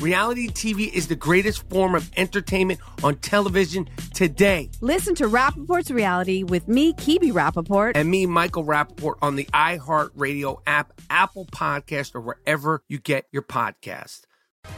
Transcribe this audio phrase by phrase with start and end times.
[0.00, 4.70] Reality TV is the greatest form of entertainment on television today.
[4.80, 7.92] Listen to Rappaport's Reality with me, Kibi Rappaport.
[7.94, 13.42] And me, Michael Rappaport, on the iHeartRadio app, Apple Podcast, or wherever you get your
[13.42, 14.22] podcast.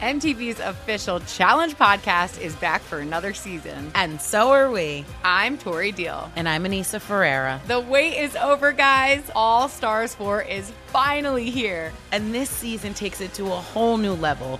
[0.01, 3.91] MTV's official Challenge podcast is back for another season.
[3.95, 5.05] And so are we.
[5.23, 6.29] I'm Tori Deal.
[6.35, 7.59] And I'm Anissa Ferreira.
[7.67, 9.23] The wait is over, guys.
[9.33, 11.91] All Stars 4 is finally here.
[12.11, 14.59] And this season takes it to a whole new level.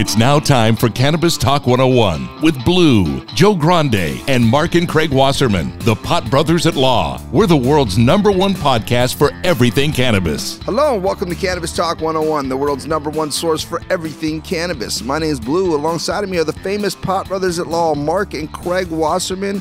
[0.00, 5.10] It's now time for Cannabis Talk 101 with Blue, Joe Grande, and Mark and Craig
[5.10, 7.20] Wasserman, the Pot Brothers at Law.
[7.32, 10.60] We're the world's number one podcast for everything cannabis.
[10.62, 15.02] Hello and welcome to Cannabis Talk 101, the world's number one source for everything cannabis.
[15.02, 15.74] My name is Blue.
[15.74, 19.60] Alongside of me are the famous Pot Brothers at Law, Mark and Craig Wasserman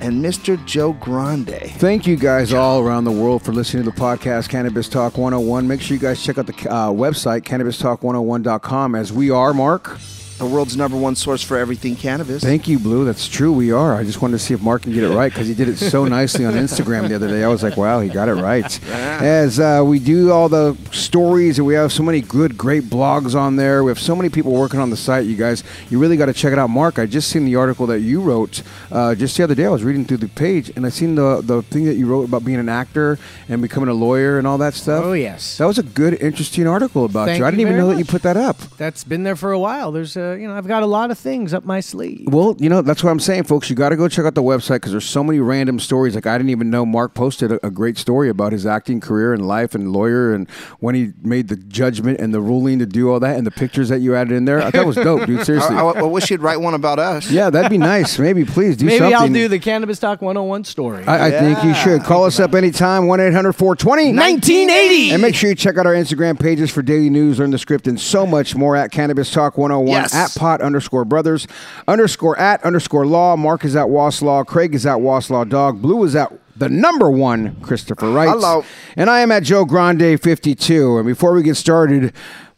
[0.00, 0.62] and Mr.
[0.66, 1.70] Joe Grande.
[1.76, 5.66] Thank you guys all around the world for listening to the podcast Cannabis Talk 101.
[5.66, 9.98] Make sure you guys check out the uh, website cannabistalk101.com as we are, Mark.
[10.38, 12.42] The world's number one source for everything cannabis.
[12.42, 13.06] Thank you, Blue.
[13.06, 13.50] That's true.
[13.52, 13.94] We are.
[13.94, 15.78] I just wanted to see if Mark can get it right because he did it
[15.78, 17.42] so nicely on Instagram the other day.
[17.42, 18.78] I was like, wow, he got it right.
[18.90, 23.34] As uh, we do all the stories and we have so many good, great blogs
[23.34, 23.82] on there.
[23.82, 25.64] We have so many people working on the site, you guys.
[25.88, 26.68] You really got to check it out.
[26.68, 29.64] Mark, I just seen the article that you wrote uh, just the other day.
[29.64, 32.24] I was reading through the page and I seen the, the thing that you wrote
[32.24, 35.02] about being an actor and becoming a lawyer and all that stuff.
[35.02, 35.56] Oh, yes.
[35.56, 37.46] That was a good, interesting article about Thank you.
[37.46, 38.58] I didn't you even very know that you put that up.
[38.76, 39.92] That's been there for a while.
[39.92, 42.28] There's, uh, you know, I've got a lot of things up my sleeve.
[42.30, 43.68] Well, you know, that's what I'm saying, folks.
[43.70, 46.14] You got to go check out the website because there's so many random stories.
[46.14, 49.32] Like, I didn't even know Mark posted a, a great story about his acting career
[49.32, 50.48] and life and lawyer and
[50.80, 53.88] when he made the judgment and the ruling to do all that and the pictures
[53.88, 54.60] that you added in there.
[54.60, 55.44] I thought it was dope, dude.
[55.46, 55.76] Seriously.
[55.76, 57.30] I, I- I wish you'd write one about us.
[57.30, 58.18] yeah, that'd be nice.
[58.18, 59.14] Maybe, please do Maybe something.
[59.16, 61.04] I'll do the Cannabis Talk 101 story.
[61.04, 62.02] I, I think you should.
[62.02, 65.10] Call us up anytime, 1 800 420 1980.
[65.12, 67.86] And make sure you check out our Instagram pages for daily news, learn the script,
[67.86, 70.14] and so much more at Cannabis Talk 101 Yes.
[70.16, 71.46] At pot underscore brothers
[71.86, 73.36] underscore at underscore law.
[73.36, 74.46] Mark is at Waslaw.
[74.46, 75.80] Craig is at Waslaw Dog.
[75.82, 78.28] Blue is at the number one Christopher Wright.
[78.28, 78.64] Hello.
[78.96, 80.98] And I am at Joe Grande 52.
[80.98, 82.12] And before we get started,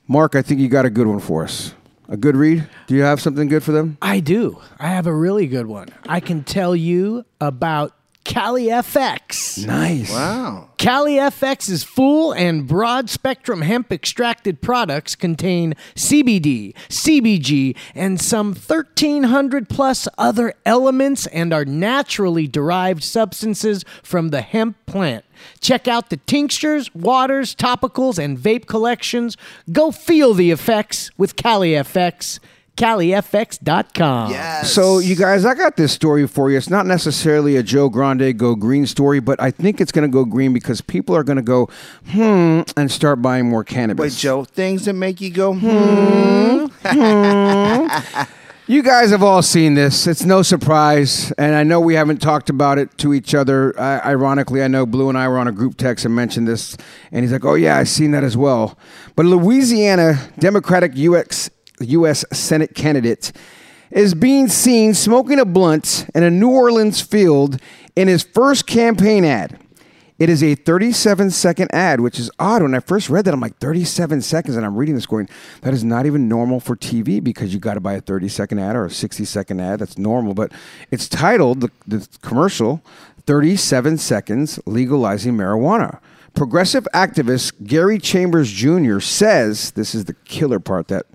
[0.07, 1.75] Mark, I think you got a good one for us.
[2.09, 2.67] A good read?
[2.87, 3.99] Do you have something good for them?
[4.01, 4.59] I do.
[4.79, 5.89] I have a really good one.
[6.09, 7.93] I can tell you about
[8.25, 9.67] Cali FX.
[9.67, 10.12] Nice.
[10.12, 10.69] Wow.
[10.77, 19.69] Cali FX's full and broad spectrum hemp extracted products contain CBD, CBG, and some 1,300
[19.69, 25.25] plus other elements and are naturally derived substances from the hemp plant.
[25.61, 29.37] Check out the tinctures, waters, topicals, and vape collections.
[29.73, 32.41] Go feel the effects with Cali FX.
[32.78, 34.31] CaliFX.com.
[34.31, 34.72] Yes.
[34.72, 36.56] So, you guys, I got this story for you.
[36.56, 40.12] It's not necessarily a Joe Grande go green story, but I think it's going to
[40.12, 41.69] go green because people are going to go,
[42.06, 44.15] hmm, and start buying more cannabis.
[44.15, 46.69] Wait, Joe, things that make you go, hmm.
[48.69, 50.06] You guys have all seen this.
[50.06, 51.33] It's no surprise.
[51.38, 53.72] And I know we haven't talked about it to each other.
[53.81, 56.77] I, ironically, I know Blue and I were on a group text and mentioned this.
[57.11, 58.78] And he's like, oh, yeah, I've seen that as well.
[59.17, 61.49] But Louisiana Democratic UX,
[61.81, 62.25] U.S.
[62.33, 63.33] Senate candidate
[63.91, 67.59] is being seen smoking a blunt in a New Orleans field
[67.97, 69.59] in his first campaign ad.
[70.19, 72.62] It is a 37 second ad, which is odd.
[72.62, 74.56] When I first read that, I'm like, 37 seconds.
[74.56, 75.28] And I'm reading this going,
[75.61, 78.59] that is not even normal for TV because you got to buy a 30 second
[78.59, 79.78] ad or a 60 second ad.
[79.78, 80.34] That's normal.
[80.34, 80.50] But
[80.91, 82.83] it's titled, the, the commercial,
[83.27, 86.00] 37 Seconds Legalizing Marijuana.
[86.35, 89.00] Progressive activist Gary Chambers Jr.
[89.00, 91.06] says, this is the killer part that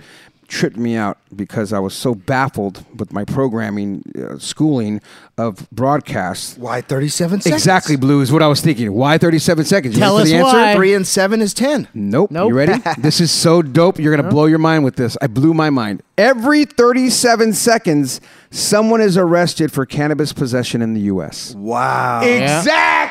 [0.54, 5.02] tripped me out because I was so baffled with my programming, uh, schooling
[5.36, 6.58] of broadcasts.
[6.60, 7.60] Why 37 seconds?
[7.62, 8.94] Exactly, Blue is what I was thinking.
[8.94, 9.96] Why 37 seconds?
[9.96, 10.58] You Tell ready us the answer?
[10.58, 10.76] why.
[10.76, 11.88] Three and seven is 10.
[11.96, 12.30] Nope.
[12.30, 12.50] Nope.
[12.50, 12.82] You ready?
[13.00, 13.98] this is so dope.
[13.98, 15.18] You're going to blow your mind with this.
[15.22, 16.04] I blew my mind.
[16.20, 18.22] Every 37 seconds,
[18.52, 21.56] someone is arrested for cannabis possession in the U.S.
[21.56, 22.22] Wow.
[22.22, 23.03] Exactly.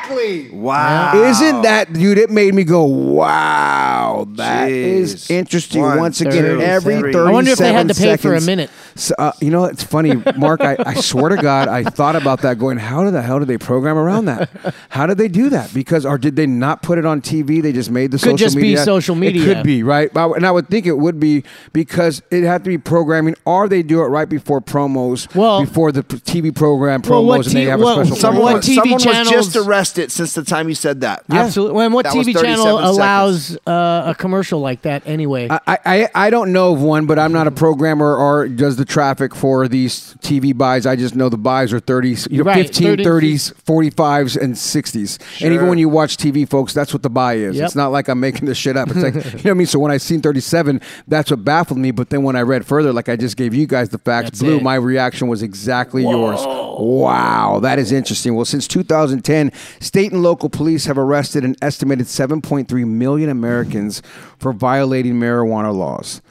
[0.51, 1.13] Wow.
[1.15, 2.17] Isn't that, dude?
[2.17, 4.27] It made me go, wow.
[4.31, 5.31] That is Jeez.
[5.31, 5.81] interesting.
[5.81, 7.13] One, Once again, two, every three.
[7.13, 8.69] 37 I wonder if they had to pay for a seconds, minute.
[8.95, 10.61] So, uh, you know, it's funny, Mark.
[10.61, 12.59] I, I swear to God, I thought about that.
[12.59, 14.49] Going, how the hell did they program around that?
[14.89, 15.73] How did they do that?
[15.73, 17.61] Because, or did they not put it on TV?
[17.61, 18.37] They just made the social media.
[18.37, 19.41] It Could social just be social media.
[19.51, 21.43] It could be right, and I would think it would be
[21.73, 25.33] because it had to be programming, or they do it right before promos.
[25.35, 28.15] Well- before the TV program promos, Well, what and they have well, a special.
[28.17, 28.53] some- program.
[28.55, 31.23] what Someone, TV someone was just arrested since the time you said that.
[31.29, 31.41] Yeah.
[31.43, 31.85] Absolutely.
[31.85, 35.47] And what That TV channel allows uh, a commercial like that anyway?
[35.49, 38.82] I, I I don't know of one, but I'm not a programmer or does the
[38.85, 40.85] traffic for these TV buys.
[40.85, 43.03] I just know the buys are 30s, you know, Right, 15, 30s.
[43.05, 43.53] 30s,
[43.93, 45.41] 45s, and 60s.
[45.43, 47.55] And even when you watch TV, folks, that's what the buy is.
[47.55, 47.65] Yep.
[47.65, 48.89] It's not like I'm making this shit up.
[48.89, 49.67] It's like, you know what I mean?
[49.67, 51.91] So when I seen 37, that's what baffled me.
[51.91, 54.39] But then when I read further, like I just gave you guys the facts, That's
[54.41, 54.63] Blue, it.
[54.63, 56.39] my reaction was exactly yours.
[56.43, 58.35] Wow, that is interesting.
[58.35, 64.01] Well, since 2010, state and local police have arrested an estimated 7.3 million Americans
[64.39, 66.21] for violating marijuana laws.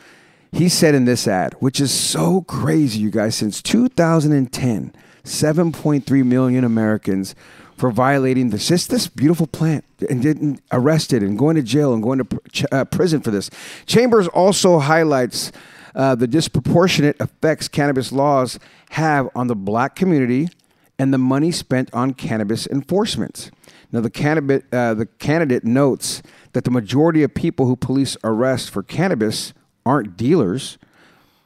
[0.52, 4.94] He said in this ad, which is so crazy, you guys, since 2010,
[5.24, 7.34] 7.3 million Americans
[7.78, 12.02] for violating this just this beautiful plant and getting arrested and going to jail and
[12.02, 13.50] going to pr- ch- uh, prison for this.
[13.86, 15.50] Chambers also highlights
[15.94, 18.58] uh, the disproportionate effects cannabis laws
[18.90, 20.48] have on the black community
[20.98, 23.50] and the money spent on cannabis enforcement.
[23.90, 26.22] Now, the candidate, uh, the candidate notes
[26.52, 29.54] that the majority of people who police arrest for cannabis
[29.84, 30.78] aren't dealers,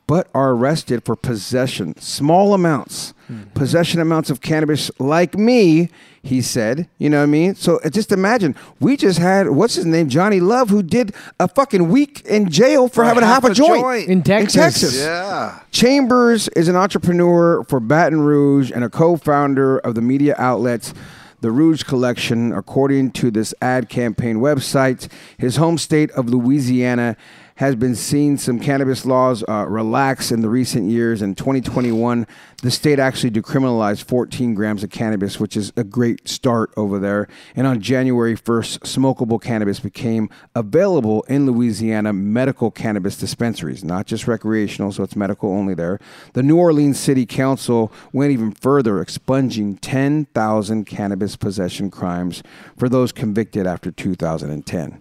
[0.06, 3.12] but are arrested for possession, small amounts,
[3.54, 5.88] possession amounts of cannabis, like me,
[6.22, 6.88] he said.
[6.98, 7.56] You know what I mean?
[7.56, 11.48] So uh, just imagine, we just had, what's his name, Johnny Love, who did a
[11.48, 14.08] fucking week in jail for, having half, a joint.
[14.08, 14.54] In Texas.
[14.54, 15.00] Texas.
[15.00, 15.58] Yeah.
[15.72, 20.94] Chambers is an entrepreneur for Baton Rouge and a co-founder of the media outlets.
[21.40, 22.52] The Rouge Collection.
[22.52, 27.16] According to this ad campaign website, his home state of Louisiana
[27.56, 31.22] has been seeing some cannabis laws uh, relax in the recent years.
[31.22, 32.26] In 2021,
[32.62, 37.28] the state actually decriminalized 14 grams of cannabis, which is a great start over there.
[37.54, 44.26] And on January 1st, smokable cannabis became available in Louisiana medical cannabis dispensaries, not just
[44.26, 46.00] recreational, so it's medical only there.
[46.32, 52.42] The New Orleans City Council went even further, expunging 10,000 cannabis possession crimes
[52.78, 54.98] for those convicted after 2010.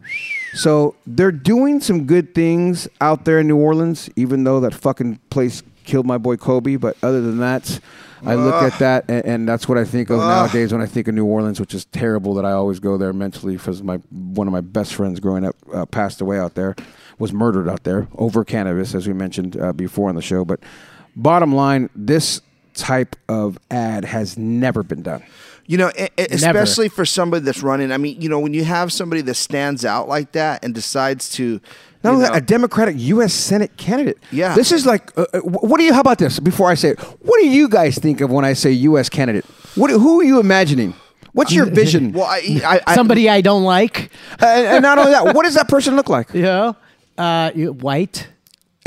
[0.55, 5.19] So they're doing some good things out there in New Orleans, even though that fucking
[5.29, 6.75] place killed my boy Kobe.
[6.75, 7.79] But other than that,
[8.23, 11.07] I look at that and, and that's what I think of nowadays when I think
[11.07, 14.47] of New Orleans, which is terrible that I always go there mentally because my one
[14.47, 16.75] of my best friends growing up uh, passed away out there,
[17.19, 20.43] was murdered out there over cannabis, as we mentioned uh, before on the show.
[20.43, 20.59] But
[21.15, 22.41] bottom line, this
[22.73, 25.23] type of ad has never been done.
[25.67, 27.91] You know, especially for somebody that's running.
[27.91, 31.29] I mean, you know, when you have somebody that stands out like that and decides
[31.31, 31.59] to,
[32.05, 33.33] Not only that, a Democratic U.S.
[33.33, 34.17] Senate candidate.
[34.31, 34.55] Yeah.
[34.55, 36.99] This is like, uh, uh, what do you, how about this before I say it?
[36.99, 39.09] What do you guys think of when I say U.S.
[39.09, 39.45] candidate?
[39.75, 40.93] What, who are you imagining?
[41.33, 42.11] What's your vision?
[42.13, 44.09] well, I, I, I, Somebody I don't like.
[44.39, 46.29] and, and not only that, what does that person look like?
[46.33, 46.73] Yeah,
[47.17, 48.27] uh, white.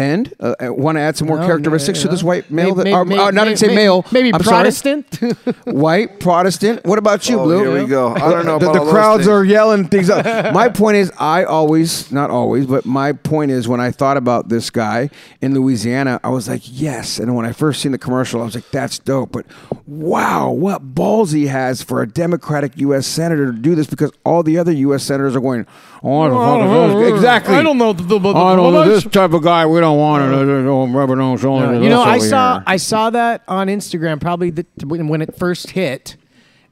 [0.00, 2.68] And uh, want to add some more No, characteristics to no, this white male?
[2.68, 4.04] May- that, may- or, may- uh, not may- to say may- male.
[4.12, 4.40] Maybe I'm.
[4.40, 5.12] Protestant.
[5.64, 6.84] white Protestant.
[6.86, 7.58] What about you, Oh, Blue?
[7.58, 8.14] here we go.
[8.14, 9.28] I don't know The, about the all crowds things.
[9.28, 10.24] are yelling things up.
[10.54, 14.48] my point is, I always, not always, but my point is, when I thought about
[14.50, 15.10] this guy
[15.40, 17.18] in Louisiana, I was like, yes.
[17.18, 19.32] And when I first seen the commercial, I was like, that's dope.
[19.32, 19.46] But
[19.88, 23.04] wow, what balls he has for a Democratic U.S.
[23.04, 25.02] senator to do this because all the other U.S.
[25.02, 25.66] senators are going,
[26.04, 26.60] oh, I don't
[26.92, 27.14] know.
[27.16, 27.56] exactly.
[27.56, 29.66] I don't know the- the- the- I don't know this type of guy.
[29.66, 30.62] We don't want it.
[30.64, 31.82] Don't rub it on shoulders.
[31.82, 32.64] you know, I saw here.
[32.66, 36.16] I saw that on Instagram probably the, when when it first hit,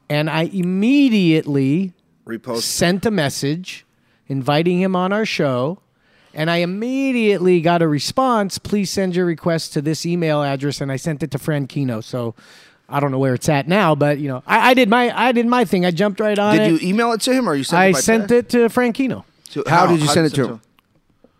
[0.08, 1.92] and I immediately
[2.26, 2.62] repost.
[2.62, 3.84] sent a message
[4.28, 5.78] inviting him on our show.
[6.34, 8.58] And I immediately got a response.
[8.58, 12.04] Please send your request to this email address, and I sent it to Frankino.
[12.04, 12.34] So
[12.90, 15.32] I don't know where it's at now, but you know, I, I did my I
[15.32, 15.86] did my thing.
[15.86, 16.82] I jumped right on Did it.
[16.82, 18.54] you email it to him or you sent I it by sent text?
[18.54, 19.24] it to Frankino.
[19.52, 20.60] To- How did you send it to him?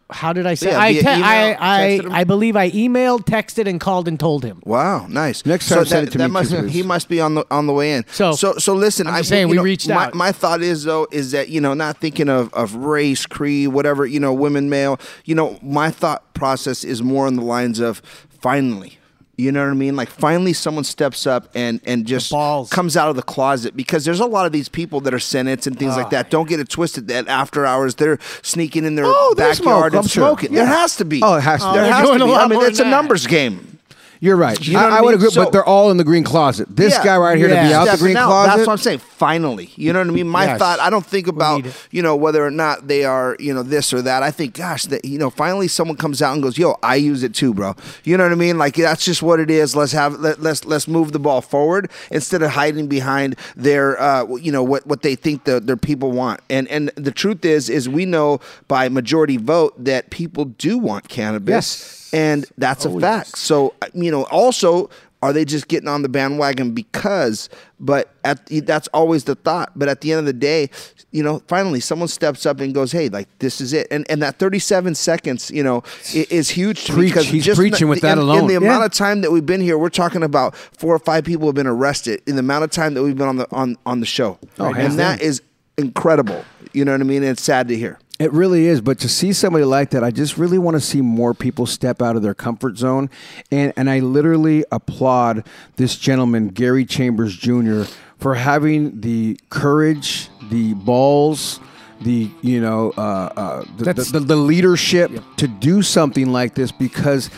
[0.09, 0.71] How did I say?
[0.71, 1.57] Yeah, I, te- email, I?
[1.59, 4.63] I I believe I emailed, texted, and called and told him.
[4.65, 5.45] Wow, nice.
[5.45, 6.63] Next so time, send that, it to that me must, too.
[6.67, 8.05] He must be on the on the way in.
[8.13, 9.09] So- so so listen.
[9.09, 10.15] I'm I saying we know, reached my, out.
[10.15, 14.07] My thought is though is that you know not thinking of of race, creed, whatever
[14.07, 15.01] you know, women, male.
[15.25, 18.01] You know, my thought process is more on the lines of
[18.41, 18.99] finally.
[19.39, 19.97] You know what I mean?
[19.97, 22.71] Like finally, someone steps up and and just balls.
[22.71, 25.67] comes out of the closet because there's a lot of these people that are senates
[25.67, 25.97] and things Ah.
[25.99, 26.31] like that.
[26.31, 27.09] Don't get it twisted.
[27.09, 30.27] That after hours they're sneaking in their Oh, they backyard smoke, and I'm sure.
[30.29, 30.53] smoking.
[30.55, 30.61] Yeah.
[30.65, 31.21] There has to be.
[31.23, 31.79] Oh, it has to be.
[31.79, 32.33] There has doing to a be.
[32.33, 32.91] lot I mean, it's a that.
[32.91, 33.76] numbers game.
[34.21, 34.59] You're right.
[34.67, 35.15] You know I, I would mean?
[35.19, 36.69] agree, So- but they're all in the green closet.
[36.75, 37.05] This Yeah.
[37.05, 38.57] guy right here to be out Yeah, the green closet.
[38.57, 39.01] That's what I'm saying.
[39.01, 40.29] Finally, you know what I mean.
[40.29, 40.59] My Yes.
[40.59, 40.81] thought.
[40.81, 44.03] I don't think about you know whether or not they are you know this or
[44.03, 44.23] that.
[44.23, 47.23] I think, gosh, that you know, finally someone comes out and goes, "Yo, I use
[47.23, 48.59] it too, bro." You know what I mean?
[48.59, 49.75] Like that's just what it is.
[49.77, 54.27] Let's have let, let's let's move the ball forward instead of hiding behind their uh,
[54.37, 56.41] you know what what they think the, their people want.
[56.51, 61.09] And and the truth is is we know by majority vote that people do want
[61.09, 62.06] cannabis, Yes.
[62.17, 63.37] And that's a fact.
[63.39, 64.91] So uh, you know also.
[65.23, 67.49] Are they just getting on the bandwagon because?
[67.81, 69.73] But at that's always the thought.
[69.75, 70.69] But at the end of the day,
[71.11, 74.23] you know, finally someone steps up and goes, "Hey, like this is it." And and
[74.23, 75.83] that 37 seconds, you know,
[76.13, 77.11] is huge to Preach.
[77.11, 78.47] because He's just preaching with in, that in alone.
[78.47, 78.59] the Yeah.
[78.59, 81.55] amount of time that we've been here, we're talking about four or five people have
[81.57, 84.07] been arrested in the amount of time that we've been on the on on the
[84.07, 85.41] show, Oh, and that is
[85.79, 86.45] incredible.
[86.73, 87.23] You know what I mean?
[87.23, 87.99] And it's sad to hear.
[88.19, 91.03] It really is, but to see somebody like that, I just really want to see
[91.03, 93.11] more people step out of their comfort zone,
[93.51, 95.47] and and I literally applaud
[95.77, 97.83] this gentleman, Gary Chambers Jr.,
[98.19, 101.61] for having the courage, the balls,
[102.01, 106.73] the you know uh, uh, the, the, the, the leadership to do something like this
[106.73, 107.31] because.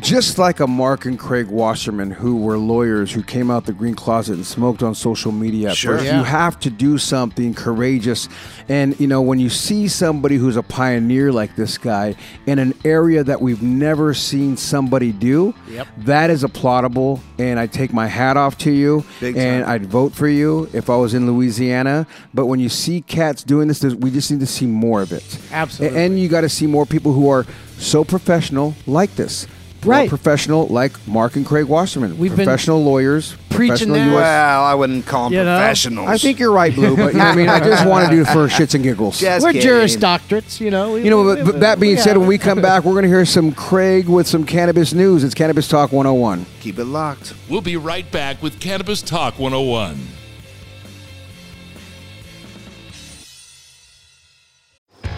[0.00, 3.94] Just like a Mark and Craig Wasserman, who were lawyers who came out the green
[3.94, 5.98] closet and smoked on social media, Sure.
[6.02, 6.18] Yeah.
[6.18, 8.28] you have to do something courageous.
[8.68, 12.16] And, you know, when you see somebody who's a pioneer like this guy
[12.46, 15.88] in an area that we've never seen somebody do, Yep.
[16.04, 17.20] that is applaudable.
[17.38, 19.04] And I take my hat off to you.
[19.20, 19.72] Big and time.
[19.72, 22.06] I'd vote for you if I was in Louisiana.
[22.34, 25.38] But when you see cats doing this, we just need to see more of it.
[25.50, 25.98] Absolutely.
[25.98, 27.46] And you got to see more people who are
[27.78, 29.46] so professional like this.
[29.84, 30.08] More Right.
[30.08, 32.18] professional like Mark and Craig Wasserman.
[32.18, 33.36] We've been professional lawyers.
[33.48, 34.06] preaching professional that.
[34.08, 35.56] US Well, I wouldn't call them You know?
[35.58, 36.08] professionals.
[36.08, 37.48] I think you're right, Blue, but you know I mean?
[37.48, 39.18] I just want to do it for shits and giggles.
[39.20, 39.68] Just We're kidding.
[39.68, 40.92] Juris Doctorates, you know.
[40.92, 43.02] we- You know, we- but, but that being said, when we come back, we're going
[43.04, 45.22] to hear some Craig with some cannabis news.
[45.24, 46.46] It's Cannabis Talk 101.
[46.60, 47.34] Keep it locked.
[47.48, 49.96] We'll be right back with Cannabis Talk 101.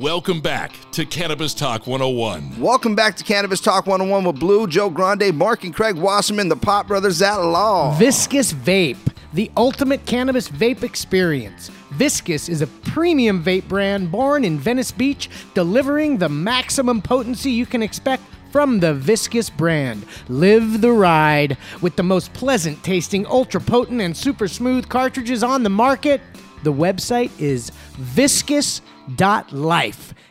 [0.00, 2.58] Welcome back to Cannabis Talk 101.
[2.58, 6.56] Welcome back to Cannabis Talk 101 with Blue, Joe Grande, Mark and Craig Wasserman, the
[6.56, 7.94] Pot Brothers at Law.
[7.98, 8.96] Viscous Vape,
[9.34, 11.68] the ultimate cannabis vape experience.
[11.90, 17.66] Viscous is a premium vape brand born in Venice Beach, delivering the maximum potency you
[17.66, 20.06] can expect from the Viscous brand.
[20.28, 25.62] Live the ride with the most pleasant tasting, ultra potent, and super smooth cartridges on
[25.62, 26.22] the market.
[26.62, 28.82] The website is viscous.life.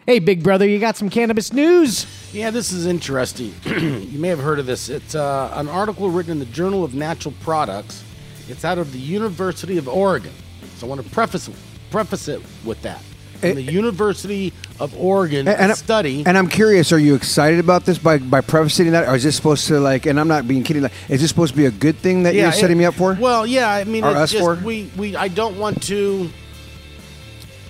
[0.06, 2.06] Hey, big brother, you got some cannabis news?
[2.34, 3.54] Yeah, this is interesting.
[3.66, 4.90] you may have heard of this.
[4.90, 8.04] It's uh, an article written in the Journal of Natural Products.
[8.48, 10.34] It's out of the University of Oregon.
[10.78, 11.50] So I want to preface
[11.92, 13.04] preface it with that.
[13.44, 16.24] Eh, In the University of Oregon And, study.
[16.26, 19.08] And I'm curious, are you excited about this by, by prefacing that?
[19.08, 21.54] Or is this supposed to, like, and I'm not being kidding, like, is this supposed
[21.54, 23.18] to be a good thing that you're it- setting me up for?
[23.20, 24.56] Well, yeah, I mean, Or it's us just, for?
[24.56, 26.30] we we I don't want to.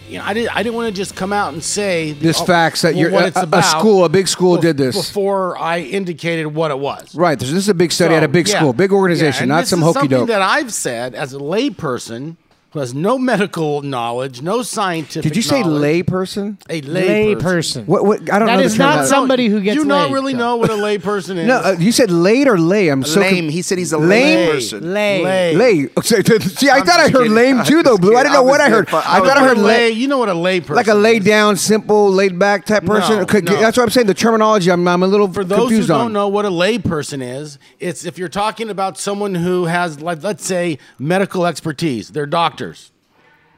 [0.10, 0.56] you know, I didn't.
[0.56, 3.32] I didn't want to just come out and say This oh, facts that you're a,
[3.34, 4.96] a- school, a big school bef- did this.
[4.96, 7.16] before I indicated what it was.
[7.16, 7.40] Right.
[7.40, 8.58] This is a big study at a big yeah.
[8.58, 10.28] school, big organization, and not some hokey something doke.
[10.28, 12.36] that I've said as a layperson
[12.72, 15.24] who has no medical knowledge, no scientific.
[15.24, 15.82] Did you say knowledge.
[15.82, 16.58] lay person?
[16.70, 17.86] A lay person.
[17.86, 18.06] What?
[18.06, 18.22] What?
[18.32, 18.62] I don't That know.
[18.64, 20.14] is the term not somebody who gets Do you not laid.
[20.14, 21.48] really know what a lay person is?
[21.48, 22.88] No, uh, you said late or lay.
[22.88, 23.36] I'm so Lame.
[23.46, 24.94] con- He said he's a lame lame person.
[24.94, 25.22] Lay.
[25.24, 25.56] Lay.
[25.56, 25.90] Lay.
[25.98, 27.34] Okay, See, I I'm thought I heard kidding.
[27.34, 28.16] lame I'm too, though, Blue.
[28.16, 28.32] I kidding.
[28.32, 28.90] didn't know I what I heard.
[28.94, 29.64] I I thought I heard lay.
[29.64, 29.90] lay.
[29.92, 30.78] You know what a lay person is.
[30.78, 33.18] Like a lay down, simple, laid back type person.
[33.18, 33.54] No, Okay, no.
[33.60, 34.08] That's what I'm saying.
[34.08, 37.22] The terminology, I'm, I'm a little For those who don't know what a lay person
[37.22, 42.10] is, it's if you're talking about someone who has, like, let's say, medical expertise.
[42.12, 42.61] They're doctors.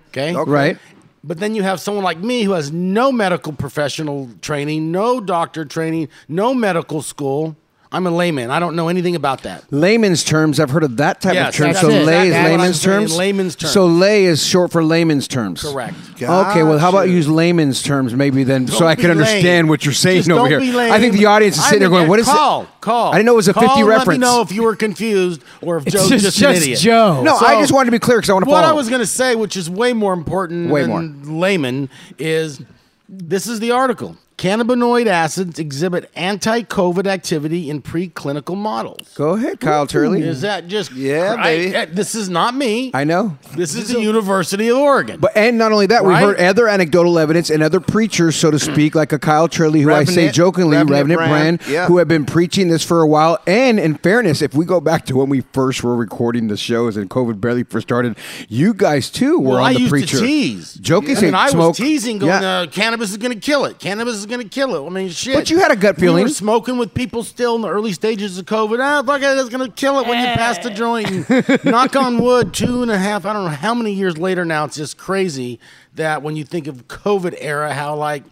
[0.10, 0.36] Okay.
[0.36, 0.77] Right.
[1.24, 5.63] But then you have someone like me who has no medical professional training, no doctor
[5.63, 7.55] training, no medical school.
[7.94, 8.50] I'm a layman.
[8.50, 9.64] I don't know anything about that.
[9.72, 11.74] Layman's terms, I've heard of that type Yes, of term.
[11.76, 12.04] So it.
[12.06, 13.16] lay is That's I'm layman's terms.
[13.16, 13.72] layman's terms.
[13.72, 15.62] So lay is short for layman's terms.
[15.62, 15.94] Correct.
[16.22, 19.44] Okay, well, how about use layman's terms maybe then, so Don't I be can understand
[19.44, 19.68] lame.
[19.68, 20.80] what you're saying Just over here.
[20.92, 23.12] I think the audience is sitting there going, "What is call, it?" Call.
[23.14, 24.08] I didn't know it was a 50 Call and reference.
[24.08, 26.80] Let me know if you were confused or if Joe's just- just, an idiot.
[26.80, 27.22] Joe.
[27.24, 28.70] No, I just wanted to be clear because I want to What follow.
[28.74, 32.60] I was going to say, which is way more important Way than layman, is
[33.08, 34.18] this is the article.
[34.44, 39.14] Cannabinoid acids exhibit anti-COVID activity in preclinical models.
[39.16, 40.22] Go ahead, Kyle Turley.
[40.22, 41.76] Is that just Yeah, I- baby.
[41.78, 42.92] uh, this is not me.
[42.94, 43.38] I know.
[43.56, 45.22] This is the University of Oregon.
[45.22, 48.60] But and not only that, we've heard other anecdotal evidence and other preachers, so to
[48.60, 51.88] speak, like a Kyle Turley, who I say jokingly, Revenant Revenant, Brand, Brand, yeah.
[51.88, 53.38] who have been preaching this for a while.
[53.48, 56.98] And in fairness, if we go back to when we first were recording the shows
[56.98, 58.18] and COVID barely first started,
[58.50, 60.18] you guys too were well, on I the preacher.
[60.20, 60.74] to tease.
[60.74, 62.60] Joking, I mean, I was teasing, going, Yeah.
[62.60, 63.80] uh, "Cannabis is going to kill it.
[63.80, 65.36] Cannabis is going to kill it." I mean, shit.
[65.36, 66.24] But you had a gut We feeling.
[66.24, 68.80] were smoking with people still in the early stages of COVID.
[68.82, 71.30] Ah, fuck it, it's going to kill it when you pass the joint.
[71.66, 73.25] Knock on wood, two and a half.
[73.25, 74.66] I don't know how many years later now.
[74.66, 75.60] It's just crazy
[75.96, 78.24] that when you think of COVID era, how like.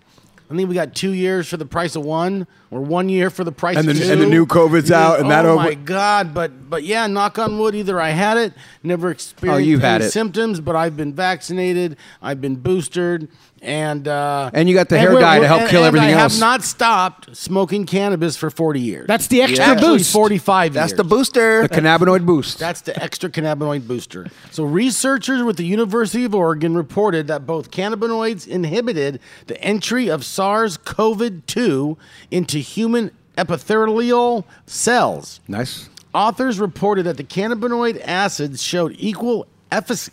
[0.50, 3.46] I think we got two years for the price of one, or one year for
[3.46, 4.12] the price And of the- two.
[4.12, 6.34] and the new COVID's Yeah, out, and oh that over- my god!
[6.34, 7.74] But but yeah, knock on wood.
[7.74, 8.52] Either I had it,
[8.84, 10.12] never experienced Oh, you've had it.
[10.12, 13.30] symptoms, but I've been vaccinated, I've been boosted,
[13.62, 16.20] and uh, And you got the hair dye to help and- kill and everything I
[16.20, 16.34] else.
[16.34, 19.06] have not stopped smoking cannabis for forty years.
[19.08, 20.12] That's the extra Actually, boost.
[20.14, 20.74] Forty-five.
[20.74, 20.98] That's years.
[20.98, 21.62] the booster.
[21.68, 22.58] the cannabinoid boost.
[22.60, 24.28] That's the extra cannabinoid booster.
[24.52, 30.26] So, researchers with the University of Oregon reported that both cannabinoids inhibited the entry of
[30.26, 31.98] SARS CoV 2
[32.32, 35.40] into human epithelial cells.
[35.48, 35.88] nice.
[36.14, 40.12] Authors reported that the cannabinoid acids showed equal efficacy,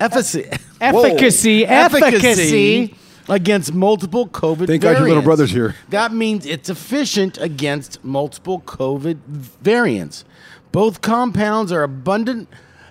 [0.00, 0.48] efficacy,
[0.80, 2.94] Efficacy, efficacy.
[3.28, 5.24] against multiple COVID Thank God your little variants.
[5.26, 5.74] brother's here.
[5.90, 9.16] That means it's efficient against multiple COVID
[9.62, 10.24] variants.
[10.72, 12.48] Both compounds are abundant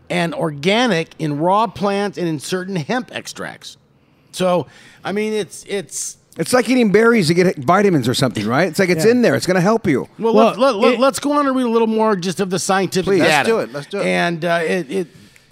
[0.10, 3.78] and organic in raw plants and in certain hemp extracts.
[4.32, 4.68] So,
[5.04, 8.68] I mean, it's it's It's like eating berries to get vitamins or something, right?
[8.68, 9.36] It's like it's in there.
[9.36, 10.08] It's going to help you.
[10.20, 12.40] Well, Well, let, let, let, it- let's go on and read a little more just
[12.40, 13.20] of the scientific Please.
[13.22, 13.48] Let's data.
[13.50, 13.74] do it.
[13.74, 14.06] Let's do it.
[14.06, 15.08] And uh, it, it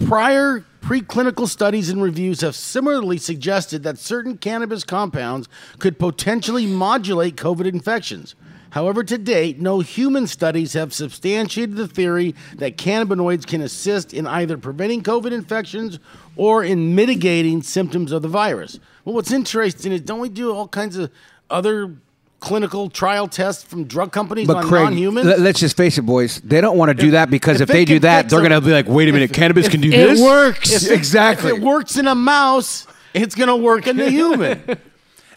[0.06, 7.36] prior preclinical studies and reviews have similarly suggested that certain cannabis compounds could potentially modulate
[7.36, 8.34] COVID infections.
[8.70, 14.26] However, to date, no human studies have substantiated the theory that cannabinoids can assist in
[14.26, 15.98] either preventing COVID infections
[16.36, 18.78] or in mitigating symptoms of the virus.
[19.04, 21.10] Well, what's interesting is don't we do all kinds of
[21.48, 21.96] other
[22.40, 25.26] clinical trial tests from drug companies But on Craig, non-humans?
[25.26, 26.40] let, us just face it, boys.
[26.40, 28.52] They don't want to do that because if if, it they do that, they're going
[28.52, 30.20] to be like, "Wait a minute, cannabis can do this?
[30.20, 30.72] it works.
[30.84, 31.50] If exactly.
[31.50, 34.62] If it works in a mouse, it's going to work in the human.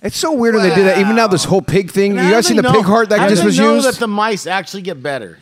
[0.04, 0.98] It's so weird when they do that.
[1.00, 2.18] Even now, this whole pig thing.
[2.18, 3.88] And You guys seen the know- pig heart that how just they was know used?
[3.88, 5.38] that the mice actually get better.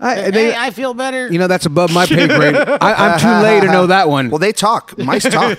[0.00, 1.32] I, hey, I feel better.
[1.32, 2.56] you know, that's above my pay grade.
[2.80, 4.28] I, I'm too late to know that one.
[4.28, 4.98] Well, they talk.
[4.98, 5.58] Mice talk.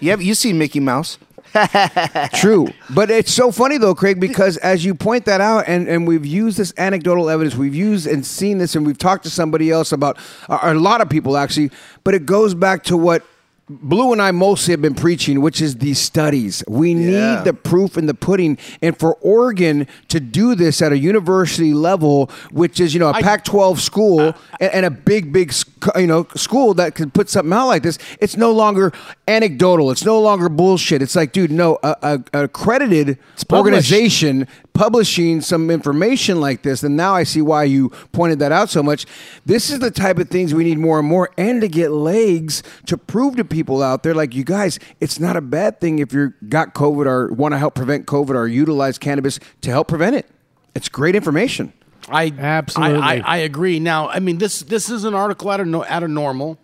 [0.00, 1.18] you have you seen Mickey Mouse?
[2.34, 2.68] True.
[2.90, 6.26] But it's so funny though, Craig, because as you point that out, and, and we've
[6.26, 9.92] used this anecdotal evidence, we've used and seen this, and we've talked to somebody else
[9.92, 11.70] about, a lot of people actually,
[12.02, 13.24] but it goes back to what
[13.66, 16.62] Blue and I mostly have been preaching, which is these studies.
[16.68, 17.36] We Yeah.
[17.36, 18.58] need the proof in the pudding.
[18.82, 23.14] And for Oregon to do this at a university level, which is, you know, a
[23.14, 25.54] Pac 12 school and, and a big, big,
[25.96, 28.92] you know, school that can put something out like this, it's no longer
[29.26, 29.90] anecdotal.
[29.90, 31.00] It's no longer bullshit.
[31.00, 33.16] It's like, dude, no, a, a accredited
[33.50, 36.82] organization publishing some information like this.
[36.82, 39.06] And now I see why you pointed that out so much.
[39.46, 42.62] This is the type of things we need more and more, and to get legs
[42.86, 46.12] to prove to people out there, like you guys, it's not a bad thing if
[46.12, 50.16] you're got COVID or want to help prevent COVID or utilize cannabis to help prevent
[50.16, 50.28] it.
[50.74, 51.72] It's great information.
[52.08, 53.00] I Absolutely.
[53.00, 53.78] I, I, I agree.
[53.78, 56.58] Now, I mean this this is an article out of no, out of normal.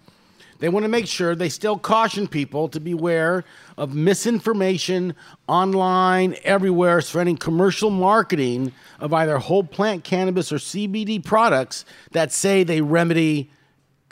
[0.60, 3.44] They want to make sure they still caution people to beware
[3.78, 5.14] of misinformation
[5.48, 12.62] online, everywhere, spreading commercial marketing of either whole plant cannabis or CBD products that say
[12.62, 13.50] they remedy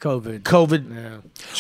[0.01, 0.41] COVID.
[0.41, 0.95] COVID.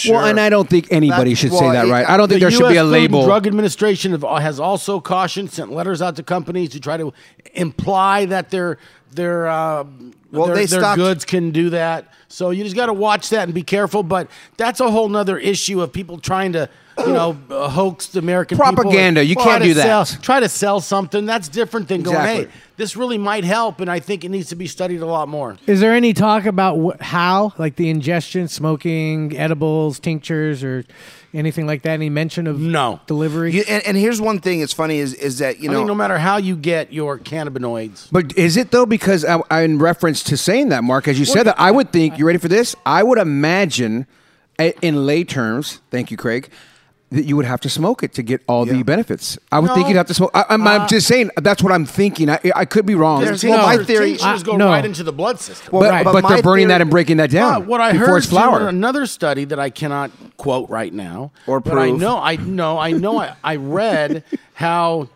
[0.07, 2.09] yeah Well, and I don't think anybody That's- should well, say that, right?
[2.09, 3.19] I don't think the there should be a Food label.
[3.21, 7.13] And Drug Administration have, has also cautioned, sent letters out to companies to try to
[7.55, 8.79] imply that their
[9.13, 9.85] their uh,
[10.31, 12.13] Well, their, they their stopped- goods can do that.
[12.29, 14.03] So you just got to watch that and be careful.
[14.03, 16.69] But that's a whole nother issue of people trying to.
[16.99, 18.73] You know, uh, hoax the American people.
[18.75, 19.25] Propaganda.
[19.25, 19.85] You Try can't do that.
[20.09, 21.27] sell- try to sell something.
[21.27, 22.45] That's different than going, Exactly.
[22.47, 23.81] hey, this really might help.
[23.81, 25.59] And I think it needs to be studied a lot more.
[25.67, 30.85] Is there any talk about wh- how, like the ingestion, smoking, edibles, tinctures, or
[31.35, 31.91] anything like that?
[31.91, 33.53] Any mention of no delivery?
[33.53, 34.61] You, and, and here's one thing.
[34.61, 37.19] It's funny is is that you I know mean, no matter how you get your
[37.19, 38.87] cannabinoids, But is it though?
[38.87, 41.93] Because I, I, in reference to saying that, Mark, as you said that, I would
[41.93, 42.75] think you ready for this.
[42.87, 44.07] I would imagine,
[44.59, 46.49] a- in lay terms, thank you, Craig,
[47.11, 49.39] that you would have to smoke it to get all the benefits.
[49.51, 50.31] I would think you'd have to smoke.
[50.35, 52.29] I, I'm, Uh, I'm just saying that's what I'm thinking.
[52.29, 53.25] I, I could be wrong.
[53.25, 54.67] There's well, my theory- tinctures go no.
[54.69, 55.71] right into the blood system.
[55.73, 56.05] Well, but, right.
[56.05, 58.27] but, but they're burning that and breaking that down Uh, what I before heard it's
[58.27, 58.69] flour.
[58.69, 62.01] another study that I cannot quote right now, Or but I prove.
[62.01, 64.23] know, I know, I know, I, I read
[64.55, 65.09] how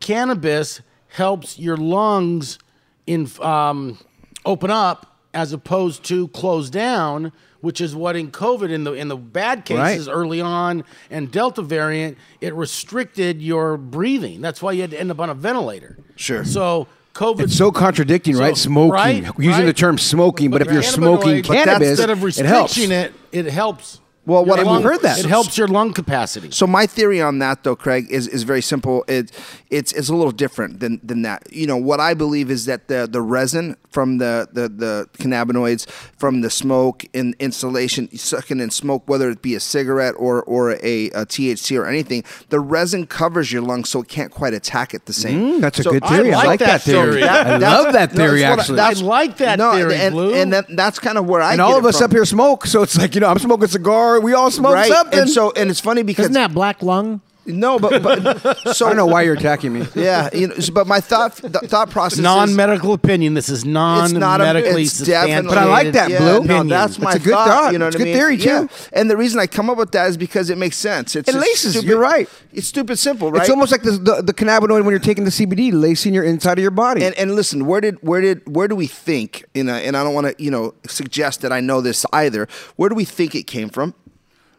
[0.00, 2.58] cannabis helps your lungs
[3.06, 3.98] in um,
[4.44, 9.08] open up as opposed to close down, which is what in COVID in the in
[9.08, 10.12] the bad cases Right.
[10.14, 14.40] early on and Delta variant, it restricted your breathing.
[14.40, 15.98] That's why you had to end up on a ventilator.
[16.16, 16.44] Sure.
[16.44, 17.40] So COVID.
[17.40, 18.56] It's so contradicting, So- right?
[18.56, 22.78] Smoking, right, using the term smoking, but, if you're smoking cannabis, instead of it helps.
[22.78, 24.00] it, it helps.
[24.30, 25.18] Well, what I- lung- we've heard that.
[25.18, 26.50] it helps your lung capacity.
[26.52, 29.04] So my theory on that, though, Craig, is, is very simple.
[29.08, 29.32] It,
[29.70, 31.52] it's it's a little different than, than that.
[31.52, 35.88] You know, what I believe is that the the resin from the the, the cannabinoids
[36.16, 40.72] from the smoke in insulation, sucking in smoke, whether it be a cigarette or or
[40.72, 44.94] a, a THC or anything, the resin covers your lungs, so it can't quite attack
[44.94, 45.40] it the same.
[45.40, 46.32] Mm, that's a So good theory.
[46.32, 47.12] I like like that that theory.
[47.20, 47.22] theory.
[47.28, 48.40] I love that no, theory.
[48.40, 50.34] that's what I- actually, that's- I like that no, theory, and, Blue.
[50.34, 52.06] and that, that's kind of where I and get all it of us from.
[52.06, 54.19] up here smoke, so it's like you know I'm smoking a cigar.
[54.20, 54.90] We all smoke right?
[54.90, 55.18] something.
[55.20, 57.20] And so and it's funny because Isn't that black lung?
[57.46, 59.84] no, but, but so I don't know why you're attacking me.
[59.96, 63.34] Yeah, you know, but my thought th- thought process non-medical opinion.
[63.34, 66.44] This is It's not non-medically it's definitely- But I like that, Yeah, Blue.
[66.44, 67.48] No, that's my It's a good thought.
[67.48, 67.72] thought.
[67.72, 68.16] You know It's what a I good mean?
[68.16, 68.60] theory, Yeah.
[68.60, 68.68] too.
[68.92, 71.16] And the reason I come up with that is because it makes sense.
[71.16, 71.72] It's It laces.
[71.72, 72.28] Stupid, You're right.
[72.52, 73.40] It's stupid simple, right?
[73.40, 76.58] It's almost like the, the the cannabinoid when you're taking the CBD, lacing your inside
[76.58, 77.02] of your body.
[77.04, 79.46] And, and listen, where did where did where do we think?
[79.54, 82.46] You know, and I don't want to you know suggest that I know this either.
[82.76, 83.94] Where do we think it came from?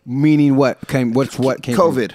[0.06, 1.14] Meaning what came?
[1.14, 1.76] What's what came?
[1.76, 1.94] from?
[1.96, 2.12] COVID.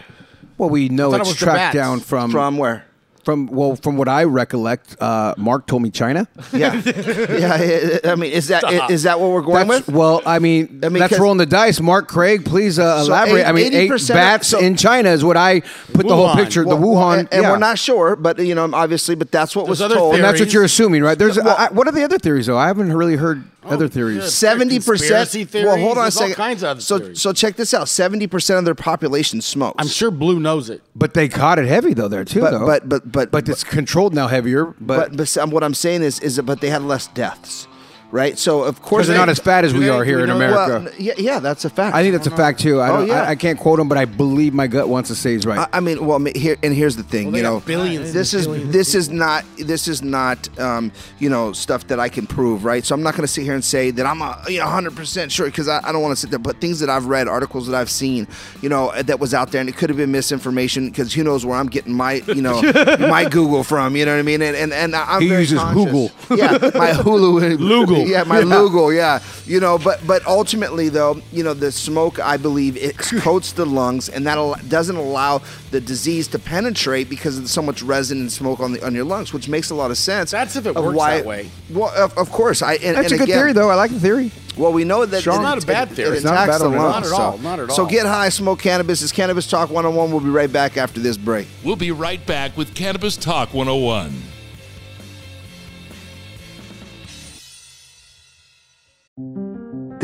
[0.59, 1.75] Well, we know thought it it's was the tracked bats.
[1.75, 2.85] down from From where?
[3.25, 4.97] from well from what I recollect.
[5.01, 6.29] Uh, Mark told me China.
[6.53, 7.63] Yeah, yeah.
[7.63, 9.95] yeah, I mean, is that is that what we're going That's, with?
[9.97, 11.81] well, I mean, I mean, that's 'cause- rolling the dice.
[11.81, 13.41] Mark Craig, please uh, So elaborate.
[13.41, 15.61] eight- I mean, eight 80% of- bats so- in China is what I
[15.93, 16.37] put the whole Wuhan.
[16.37, 16.65] picture.
[16.65, 17.51] Well, the well, Wuhan, and, and yeah.
[17.51, 20.15] we're not sure, but you know, obviously, but that's what There's was other told.
[20.15, 20.55] And that's what theories.
[20.55, 21.19] you're assuming, right?
[21.19, 22.57] There's Well, I, what are the other theories though?
[22.59, 24.33] I haven't really heard Oh, other theories.
[24.33, 25.35] Seventy percent.
[25.55, 26.35] Well, hold on a theories, there's all second.
[26.35, 27.21] kinds of so, theories.
[27.21, 27.89] so check this out.
[27.89, 29.77] Seventy percent of their population smokes.
[29.79, 30.83] I'm sure Blue knows it.
[30.95, 32.67] But they caught it heavy though there too, But- though.
[32.67, 34.67] but- but- but- but it's controlled now heavier.
[34.67, 34.77] But,
[35.11, 37.67] But, but some- what I'm saying is, is that, but they had less deaths,
[38.11, 38.39] right?
[38.39, 40.83] So of course they're not as fat as we they- are here we in America.
[40.85, 41.95] Well, yeah, yeah, that's a fact.
[41.95, 42.81] I think that's a fact too.
[42.81, 43.09] I Oh, don't.
[43.09, 43.23] yeah.
[43.23, 45.59] I, I can't quote him, but I believe my gut wants to say he's right.
[45.59, 47.27] I, I mean, well, ma- here and here's the thing.
[47.29, 48.73] Well, you know, billions this is billions.
[48.73, 52.85] this is not this is not um, you know stuff that I can prove, right?
[52.85, 54.95] So I'm not going to sit here and say that I'm a you know 100
[54.97, 56.39] percent sure because I, I don't want to sit there.
[56.39, 58.29] But things that I've read, articles that I've seen,
[58.63, 61.45] you know, that was out there, and it could have been misinformation because who knows
[61.45, 62.63] where I'm getting my you know
[63.01, 63.97] my Google from.
[63.97, 64.43] You know what I mean?
[64.43, 65.85] And and, and I'm He very uses conscious.
[65.85, 66.11] Google.
[66.37, 67.96] Yeah, my Hulu.
[68.05, 68.09] Lugal.
[68.09, 68.95] Yeah, my Lugal.
[68.95, 73.53] Yeah, you know, but but ultimately though, you know, the smoke I believe it coats
[73.53, 77.83] the lungs, and that al- doesn't allow the disease to penetrate because of so much
[77.83, 80.31] resin and smoke on the on your lungs, which makes a lot of sense.
[80.31, 81.51] That's if it of works why- that way.
[81.71, 82.75] Well, of, of course, I.
[82.75, 83.71] And, that's and a good again, theory, though.
[83.71, 84.31] I like the theory.
[84.57, 85.35] Well, we know that Sure.
[85.35, 86.11] It's not a bad theory.
[86.11, 86.91] It It's not a bad the at all.
[86.91, 86.93] lungs.
[86.93, 89.03] Not at all, so- not at So get high, smoke cannabis.
[89.03, 90.11] It's Cannabis Talk 101.
[90.11, 91.47] We'll be right back after this break.
[91.63, 94.15] We'll be right back with Cannabis Talk 101.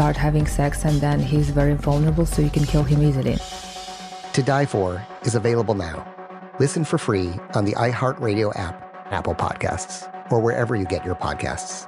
[0.00, 3.36] start having sex, and then he's very vulnerable, so you can kill him easily.
[4.32, 6.06] To Die For is available now.
[6.58, 11.86] Listen for free on the iHeartRadio app, Apple Podcasts, or wherever you get your podcasts.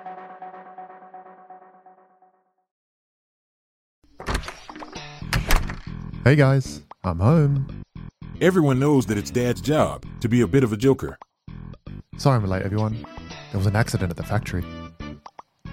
[6.23, 7.83] Hey guys, I'm home.
[8.43, 11.17] Everyone knows that it's Dad's job to be a bit of a joker.
[12.19, 13.07] Sorry I'm late, everyone.
[13.53, 14.65] There was an accident at the factory.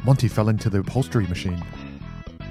[0.06, 1.62] Monty fell into the upholstery machine.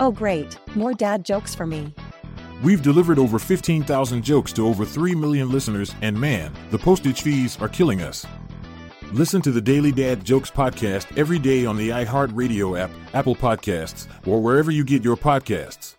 [0.00, 0.58] Oh, great.
[0.74, 1.94] More dad jokes for me.
[2.62, 7.60] We've delivered over 15,000 jokes to over 3 million listeners, and man, the postage fees
[7.60, 8.26] are killing us.
[9.12, 14.06] Listen to the Daily Dad Jokes podcast every day on the iHeartRadio app, Apple Podcasts,
[14.26, 15.96] or wherever you get your podcasts.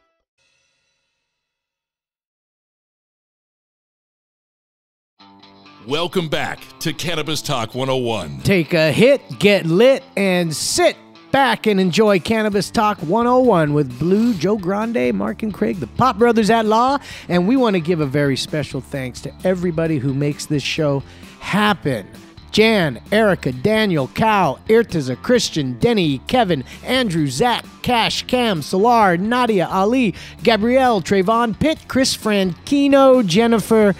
[5.88, 8.42] Welcome back to Cannabis Talk 101.
[8.42, 10.96] Take a hit, get lit, and sit
[11.32, 16.20] back and enjoy Cannabis Talk 101 with Blue, Joe Grande, Mark and Craig, the Pot
[16.20, 16.98] Brothers at Law.
[17.30, 21.04] And we want to give a very special thanks to everybody who makes this show
[21.39, 22.08] happen.
[22.52, 30.13] Jan, Erica, Daniel, Cal, Irtaza, Christian, Denny, Kevin, Andrew, Zach, Cash, Cam, Solar, Nadia, Ali,
[30.44, 33.96] Gabrielle, Trayvon, Pitt, Chris Frankino, Jennifer,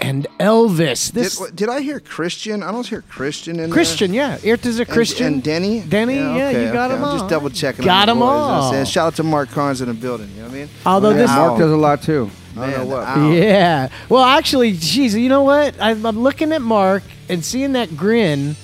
[0.00, 1.12] and Elvis.
[1.12, 2.62] This Did, did I hear Christian?
[2.62, 4.38] I don't hear Christian in Christian, yeah.
[4.38, 4.86] Irtaza, there.
[4.86, 5.26] Christian.
[5.26, 5.80] And, and Denny?
[5.80, 6.94] Denny, yeah, okay, you got okay.
[6.94, 7.18] them I'm all.
[7.18, 7.84] just double checking.
[7.84, 8.32] Got on them the boys,
[8.66, 8.84] you know all.
[8.84, 10.28] Shout out to Mark Carnes in the building.
[10.30, 10.68] You know what I mean?
[10.86, 11.48] Although Man, this- ow.
[11.48, 12.30] Mark does a lot too.
[12.54, 13.06] Man, I don't know what.
[13.08, 13.30] ow.
[13.30, 13.88] Yeah.
[14.08, 15.74] Well, actually, geez, you know what?
[15.80, 18.56] I'm, I'm looking at Mark and seeing that grin,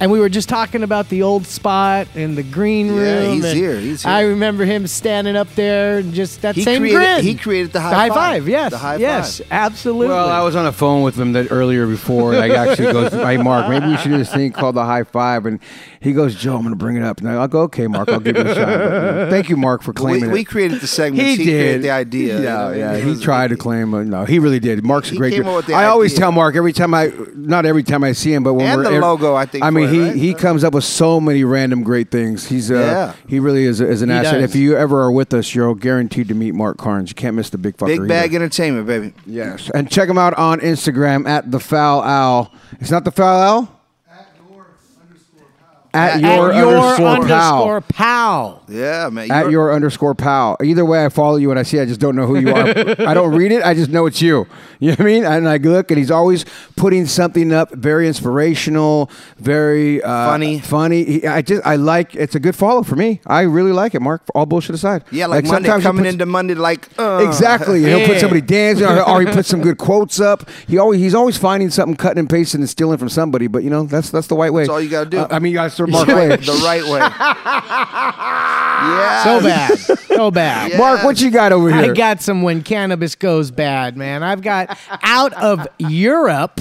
[0.00, 2.98] and we were just talking about the old spot and the green room.
[3.04, 4.10] Yeah, he's and here, he's here.
[4.12, 7.22] I remember him standing up there and just that He same created- grin.
[7.22, 8.14] he created the high five.
[8.14, 8.48] five.
[8.48, 8.72] Yes.
[8.72, 9.38] The high yes.
[9.38, 9.46] five.
[9.50, 10.08] Absolutely.
[10.08, 12.34] Well, I was on a phone with him that earlier before.
[12.34, 15.44] I actually goes, "Hey, Mark, maybe we should do this thing called the high five.
[15.46, 15.60] And
[16.00, 18.20] he goes, "Joe, I'm going to bring it up." And I'll go, "Okay, Mark, I'll
[18.20, 20.44] give it a shot." But, uh, thank you, Mark, for We, claiming we it.
[20.44, 21.22] created the segment.
[21.28, 22.38] He, He, did created the idea.
[22.38, 22.96] you Yeah, yeah.
[22.96, 24.82] He was- tried to claim, but no, he really did.
[24.82, 25.32] Mark's a great.
[25.34, 25.48] came dude.
[25.50, 28.32] up with the I always tell Mark every time I, not every time I see
[28.32, 30.00] him, but when And we're the ev- logo, I think, I mean, for it, he
[30.00, 30.14] right?
[30.16, 32.46] he comes up with so many random great things.
[32.48, 33.12] He's uh, Yeah.
[33.28, 34.40] he really is, is an He asset.
[34.40, 34.50] does.
[34.50, 37.10] If you ever are with us, you're guaranteed to meet Mark Carnes.
[37.10, 37.86] You can't miss the big fucker.
[37.98, 38.44] Big Bag either.
[38.44, 39.12] Entertainment, baby.
[39.26, 42.52] Yes, and check him out on Instagram at the Foul Owl.
[42.80, 43.76] It's not the Foul Owl.
[45.92, 47.22] At your, underscore, pal.
[47.24, 48.62] At your underscore pal.
[48.62, 48.62] pal.
[48.68, 49.28] Yeah, man.
[49.28, 50.56] At You're- your underscore pal.
[50.62, 51.80] Either way, I follow you and I see.
[51.80, 52.68] I just don't know who you are.
[53.08, 53.64] I don't read it.
[53.64, 54.46] I just know it's you.
[54.80, 55.24] You know what I mean?
[55.24, 60.58] And I look, and he's always putting something up, very inspirational, very uh, Funny.
[60.58, 61.04] Funny.
[61.04, 62.14] He, I just, I like.
[62.14, 63.20] It's a good follow for me.
[63.26, 64.22] I really like it, Mark.
[64.34, 65.04] All bullshit aside.
[65.10, 67.82] yeah, like, Monday sometimes coming puts- into Monday, like uh, Exactly.
[67.90, 70.48] He'll put somebody dancing, or, or he puts some good quotes up.
[70.66, 73.46] He always he's always finding something, cutting and pasting, and stealing from somebody.
[73.48, 74.62] But you know that's that's the white way.
[74.62, 75.18] That's all you gotta do.
[75.18, 76.28] Uh, I mean, you got to Mark the way.
[76.36, 77.00] the right way.
[78.80, 79.24] yeah.
[79.24, 79.78] So bad.
[79.78, 80.78] So bad.
[80.78, 81.90] Mark, what you got over here?
[81.90, 84.22] I got some when cannabis goes bad, man.
[84.22, 86.60] I've got out of Europe.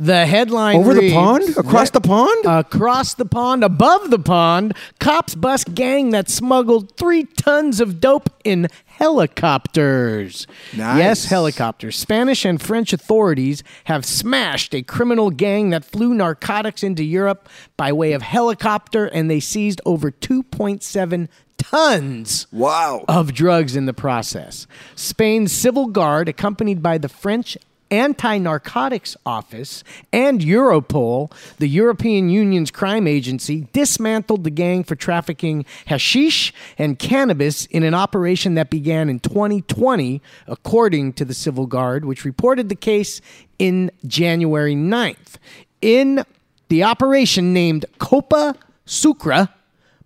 [0.00, 1.58] The headline Over the pond?
[1.58, 2.46] Across the pond?
[2.46, 8.30] Across the pond, above the pond, cops bust gang that smuggled three tons of dope
[8.42, 10.46] in helicopters.
[10.74, 10.96] Nice.
[10.96, 11.98] Yes, helicopters.
[11.98, 17.92] Spanish and French authorities have smashed a criminal gang that flew narcotics into Europe by
[17.92, 23.04] way of helicopter, and they seized over 2.7 tons wow.
[23.06, 24.66] of drugs in the process.
[24.94, 27.58] Spain's civil guard, accompanied by the French
[27.90, 35.64] Anti Narcotics Office and Europol, the European Union's crime agency, dismantled the gang for trafficking
[35.86, 42.04] hashish and cannabis in an operation that began in 2020, according to the Civil Guard,
[42.04, 43.20] which reported the case
[43.58, 45.36] in January 9th.
[45.82, 46.24] In
[46.68, 48.54] the operation named Copa
[48.86, 49.50] Sucra,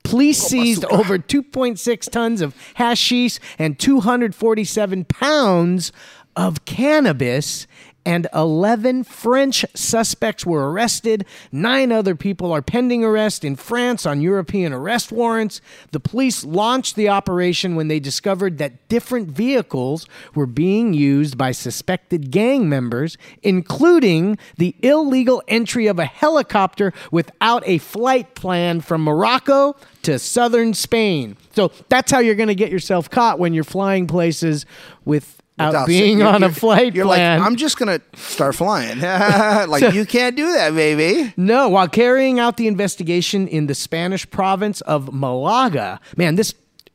[0.05, 5.93] Police seized over 2.6 tons of hashish and 247 pounds
[6.37, 7.67] of cannabis.
[8.07, 11.25] And 11 French suspects were arrested.
[11.51, 15.63] Nine other people are pending arrest in France on European arrest warrants.
[15.93, 21.53] The police launched the operation when they discovered that different vehicles were being used by
[21.53, 29.03] suspected gang members, including the illegal entry of a helicopter without a flight plan from
[29.03, 31.39] Morocco to southern Spain.
[31.55, 34.67] So that's how you're going to get yourself caught when you're flying places
[35.07, 37.39] without Without being saying- on a you're- flight You're plan.
[37.39, 38.99] like, I'm just gonna start flying.
[39.01, 41.33] like So- you can't do that, baby.
[41.37, 46.55] No, while carrying out the investigation in the Spanish province of Malaga, man, this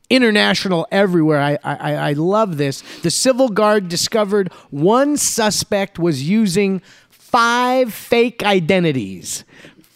[0.10, 1.40] international everywhere.
[1.40, 2.82] I, I I love this.
[3.04, 9.44] The civil guard discovered one suspect was using five fake identities.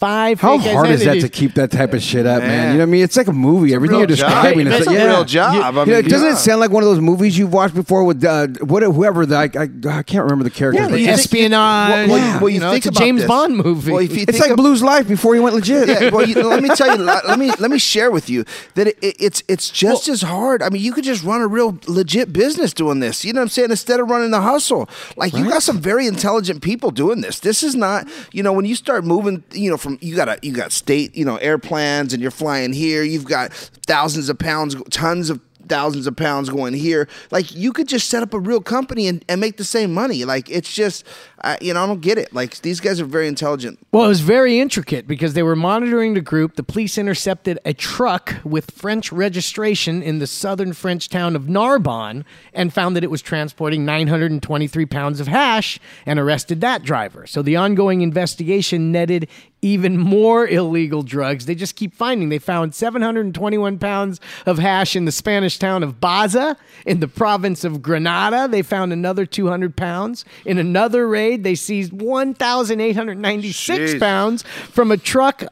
[0.04, 0.42] Five.
[0.42, 2.50] How fake hard is that to keep that type of shit up, man?
[2.50, 2.68] Man.
[2.68, 3.04] You know what I mean?
[3.06, 3.74] It's like a movie.
[3.74, 5.06] Everything real you're describing, It's it's a yeah.
[5.06, 5.54] real job.
[5.56, 6.34] You- I you know, mean, doesn't yeah.
[6.34, 9.26] it sound like one of those movies you've watched before with uh, what, whoever?
[9.26, 10.82] The, I, I, I can't remember the character.
[10.82, 12.10] Yeah, the it's- espionage.
[12.10, 13.28] Well, yeah, well, you you know, think it's a James this.
[13.30, 13.92] Bond movie.
[13.94, 15.88] Well, if you It's think like of- Blue's life before he went legit.
[15.88, 17.04] yeah, well, you, let me tell you.
[17.04, 18.44] Let let me let me share with you
[18.76, 20.62] that it, it- it's it's just as hard.
[20.62, 23.24] I mean, you could just run a real legit business doing this.
[23.24, 23.72] You know what I'm saying?
[23.72, 27.40] Instead of running the hustle, like you got some very intelligent people doing this.
[27.40, 30.40] This is not, you know, when you start moving, you know, from you got a
[30.42, 33.04] you got state, you know, airplanes, and you're flying here.
[33.04, 37.08] You've got thousands of pounds, tons of thousands of pounds going here.
[37.32, 40.26] Like you could just set up a real company and, and make the same money.
[40.26, 41.06] Like it's just,
[41.44, 42.34] uh, you know, I don't get it.
[42.34, 43.80] Like these guys are very intelligent.
[43.92, 46.56] Well, it was very intricate because they were monitoring the group.
[46.56, 52.26] The police intercepted a truck with French registration in the southern French town of Narbonne
[52.54, 57.26] and found that it was transporting 923 pounds of hash and arrested that driver.
[57.28, 59.28] So the ongoing investigation netted
[59.64, 61.46] even more illegal drugs.
[61.46, 62.30] They just keep finding.
[62.30, 67.64] They found 721 pounds of hash in the Spanish town of Baza in the province
[67.64, 68.48] of Granada.
[68.48, 70.26] They found another 200 pounds.
[70.46, 74.00] In another raid, they seized 1,896 Jeez.
[74.00, 75.46] pounds from a truck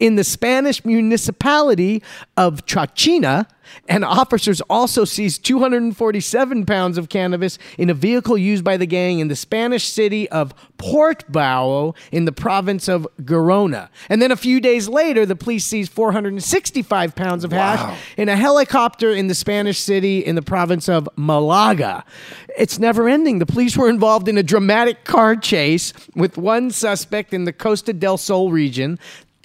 [0.00, 2.02] in the Spanish municipality
[2.36, 3.46] of Chachina.
[3.86, 9.18] And officers also seized 247 pounds of cannabis in a vehicle used by the gang
[9.18, 13.90] in the Spanish city of Portbou in the province of Girona.
[14.08, 18.36] And then a few days later, the police seized 465 pounds of hash in a
[18.36, 22.04] helicopter in the Spanish city in the province of Malaga.
[22.56, 23.38] It's never ending.
[23.38, 27.92] The police were involved in a dramatic car chase with one suspect in the Costa
[27.92, 28.98] del Sol region.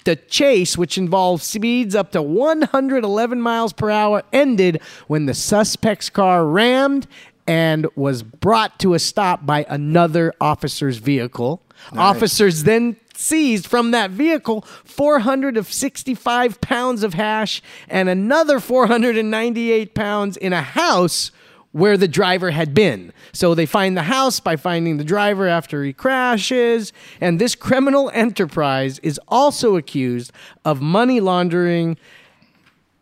[0.04, 6.10] The chase, which involved speeds up to 111 miles per hour, ended when the suspect's
[6.10, 7.06] car rammed
[7.46, 11.62] and was brought to a stop by another officer's vehicle.
[11.92, 20.52] Officers then seized from that vehicle 465 pounds of hash and another 498 pounds in
[20.52, 21.30] a house
[21.74, 23.12] where the driver had been.
[23.32, 26.92] So they find the house by finding the driver after he crashes.
[27.20, 30.30] And this criminal enterprise is also accused
[30.64, 31.96] of money laundering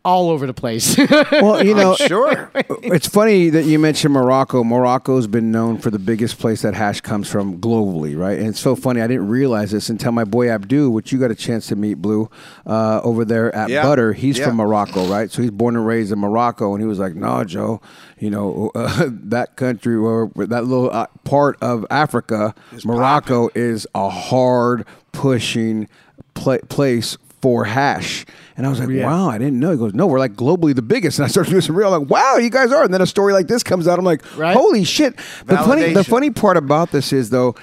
[0.04, 0.96] all over the place.
[1.32, 2.50] Well, you know, sure.
[2.54, 4.62] it's funny that you mentioned Morocco.
[4.62, 8.38] Morocco's been known for the biggest place that hash comes from globally, right?
[8.38, 9.00] And it's so funny.
[9.00, 11.94] I didn't realize this until my boy Abdu, which you got a chance to meet,
[11.94, 12.28] Blue,
[12.66, 13.82] uh, over there at Yeah.
[13.82, 14.12] Butter.
[14.12, 14.46] He's Yeah.
[14.48, 15.30] from Morocco, right?
[15.30, 17.80] So he's born and raised in Morocco, and he was like, "No, Joe,
[18.18, 24.08] you know uh, that country or that little uh, part of Africa, Morocco is a
[24.08, 25.88] hard pushing
[26.34, 28.24] pla place." For hash,
[28.56, 29.04] and I was like, Yeah.
[29.06, 31.50] "Wow, I didn't know." He goes, "No, we're like globally the biggest." And I started
[31.50, 33.88] doing some real, like, "Wow, you guys are." And then a story like this comes
[33.88, 33.98] out.
[33.98, 34.56] I'm like, Right.
[34.56, 37.56] "Holy shit!" The funny, the funny part about this is though,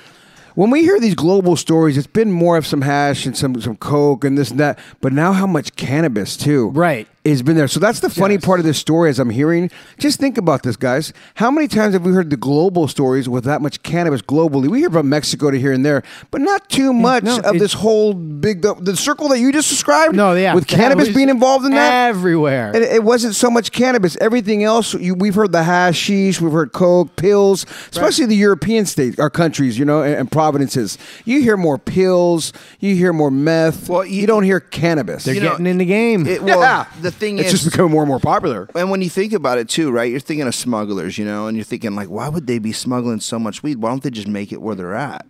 [0.56, 3.78] when we hear these global stories, it's been more of some hash and some some
[3.78, 7.08] coke and this and that, but now how much cannabis too, Right.
[7.26, 7.68] Has been there.
[7.68, 9.70] So that's the funny part of this story as I'm hearing.
[10.00, 11.14] Just think about this, guys.
[11.36, 14.68] How many times have we heard the global stories with that much cannabis globally?
[14.68, 16.02] We hear from Mexico to here and there,
[16.32, 19.70] but not too much no, of this whole big the, the circle that you just
[19.70, 20.16] described.
[20.16, 20.56] No, yeah.
[20.56, 22.68] with cannabis being involved in that everywhere.
[22.74, 24.16] and it wasn't so much cannabis.
[24.18, 29.20] Everything else, you, we've heard the hashish, we've heard coke, pills, especially the European states,
[29.20, 30.98] our countries, you know, and, and provinces.
[31.26, 33.88] You hear more pills, you hear more meth.
[33.90, 35.26] Well, Well, you- you, don't hear cannabis.
[35.26, 36.26] They're you know, getting in the game.
[36.26, 38.70] It, well, the thing it's is, just becoming more and more popular.
[38.76, 40.10] And when you think about it too, right?
[40.10, 43.20] You're thinking of smugglers, you know, and you're thinking like, why would they be smuggling
[43.20, 43.78] so much weed?
[43.78, 45.26] Why don't they just make it where they're at?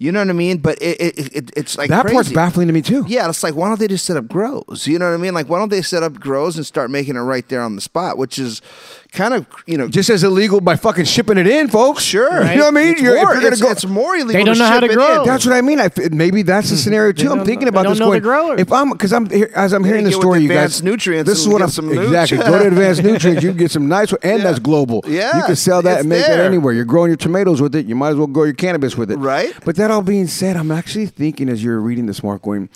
[0.00, 0.56] You know what I mean?
[0.56, 3.04] But it, it, it it's like that part's baffling to me too.
[3.06, 4.86] Yeah, it's like why don't they just set up grows?
[4.86, 5.34] You know what I mean?
[5.34, 7.82] Like why don't they set up grows and start making it right there on the
[7.82, 8.16] spot?
[8.16, 8.62] Which is
[9.12, 12.02] kind of you know just as illegal by fucking shipping it in, folks.
[12.02, 12.92] Sure, you know what I mean.
[12.92, 14.44] It's You're- more, you're gonna it's, go- it's more illegal.
[14.46, 15.24] to ship it in.
[15.26, 15.80] That's what I mean.
[15.80, 17.30] I f maybe that's the scenario too.
[17.30, 17.98] I'm thinking about they this.
[17.98, 18.58] don't know the going.
[18.58, 20.82] If I'm because I'm here- as I'm hearing the story, you Advanced guys.
[20.84, 22.38] Nutrients This is what I'm some exactly.
[22.38, 23.42] Go to Advanced Nutrients.
[23.42, 25.02] You can get some nice, and that's global.
[25.06, 26.72] Yeah, you can sell that and make that anywhere.
[26.72, 27.86] You're growing your tomatoes with it.
[27.86, 29.16] You might as well grow your cannabis with it.
[29.16, 29.52] Right.
[29.64, 32.68] But that all being said, I'm actually thinking as you're reading this, Mark, going,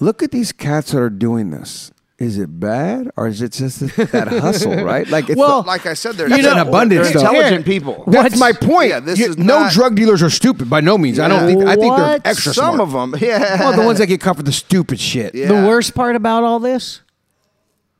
[0.00, 1.90] look at these cats that are doing this.
[2.22, 5.08] Is it bad or is it just that hustle, right?
[5.08, 7.08] Like, it's Well, like I said, they're that's an abundance.
[7.10, 7.32] they're stuff.
[7.34, 8.04] intelligent people.
[8.06, 8.90] That's my point.
[8.90, 11.18] Yeah, this You- is no not- drug dealers are stupid by no means.
[11.18, 11.64] I don't think.
[11.64, 12.24] I think they're What?
[12.26, 12.80] extra Some smart.
[12.88, 13.58] of them, yeah.
[13.58, 15.32] Well, the ones that get caught for the stupid shit.
[15.32, 17.00] The worst part about all this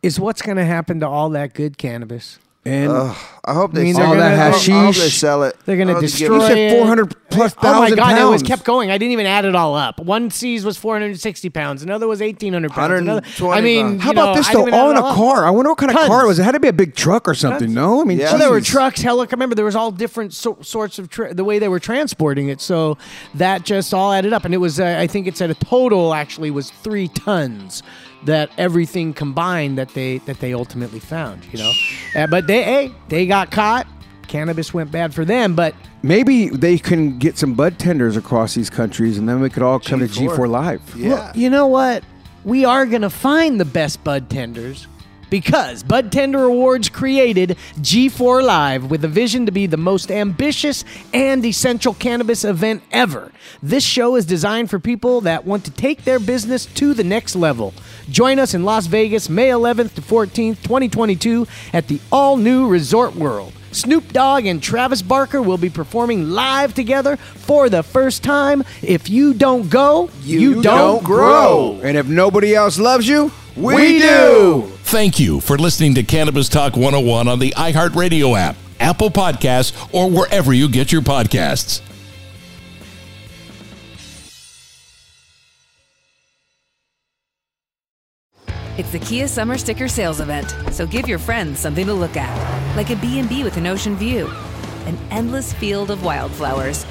[0.04, 2.38] is what's going to happen to all that good cannabis.
[2.64, 5.18] And Ugh, I hope they I mean, sell they're gonna- I I hope they hashish.
[5.18, 5.56] sell it.
[5.66, 6.70] They're gonna hope they give destroy it- said it.
[6.78, 8.10] 400 plus Oh my thousand god!
[8.12, 8.42] It was pounds.
[8.44, 8.90] kept going.
[8.92, 9.98] I didn't even add it all up.
[9.98, 11.82] One C's was 460 pounds.
[11.82, 13.00] Another was 1800 pounds.
[13.00, 14.02] Another, 120 I mean, pounds.
[14.04, 14.58] How you know, about this I though?
[14.60, 15.16] didn't even All in it a up.
[15.16, 15.44] car.
[15.44, 16.08] I wonder what kind of Tons.
[16.08, 16.38] car it was.
[16.38, 17.74] It had to be a big truck or something.
[17.74, 18.72] No, I mean, Well, there were Jesus.
[18.74, 19.00] trucks.
[19.02, 21.66] Hell, look, I remember there was all different so- sorts of tra- the way they
[21.68, 22.60] were transporting it.
[22.60, 22.96] So
[23.34, 24.78] that just all added up, and it was.
[24.78, 27.82] Uh, I think it said a total actually was three tons.
[28.24, 31.44] That everything combined that they that they ultimately found.
[31.52, 31.72] You know,
[32.16, 33.86] uh, but they hey they got caught.
[34.28, 38.68] Cannabis went bad for them, but Maybe they can get some bud tenders across these
[38.68, 40.96] countries, and then we could all come to G4 Live.
[41.00, 42.02] Well, you know what?
[42.44, 44.88] We are going to find the best bud tenders
[45.32, 50.84] because Bud Tender Awards created G4 Live with a vision to be the most ambitious
[51.14, 53.32] and essential cannabis event ever.
[53.62, 57.34] This show is designed for people that want to take their business to the next
[57.34, 57.72] level.
[58.10, 63.16] Join us in Las Vegas, May 11th to 14th, 2022, at the all new Resort
[63.16, 63.54] World.
[63.70, 68.64] Snoop Dogg and Travis Barker will be performing live together for the first time.
[68.82, 71.80] If you don't go, you, don't, grow.
[71.82, 74.62] And if nobody else loves you, we, do.
[74.84, 80.10] Thank you for listening to Cannabis Talk 101 on the iHeartRadio app, Apple Podcasts, or
[80.10, 81.82] wherever you get your podcasts.
[88.78, 92.76] It's the Kia Summer Sticker Sales Event, so give your friends something to look at,
[92.76, 94.30] like a B&B with an ocean view,
[94.86, 96.86] an endless field of wildflowers,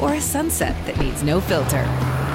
[0.00, 1.84] or a sunset that needs no filter.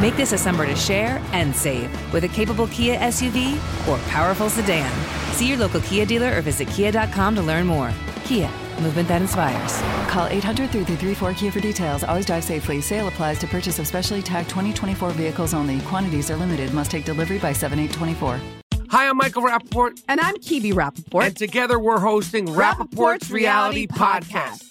[0.02, 3.54] Make this a summer to share and save with a capable Kia SUV
[3.88, 4.91] or powerful sedan.
[5.34, 7.93] See your local Kia dealer or visit kia.com to learn more.
[8.24, 8.49] Kia,
[8.82, 9.80] movement that inspires.
[10.10, 12.04] Call 800 334 Kia for details.
[12.04, 12.82] Always drive safely.
[12.82, 15.80] Sale applies to purchase of specially tagged 2024 vehicles only.
[15.82, 16.74] Quantities are limited.
[16.74, 18.41] Must take delivery by 7824.
[18.89, 20.02] Hi, I'm Michael Rapaport.
[20.08, 21.26] And I'm Kebe Rapaport.
[21.28, 24.71] And together we're hosting Rapaport's Reality Podcast.